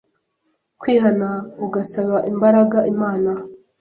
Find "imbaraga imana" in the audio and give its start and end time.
2.31-3.31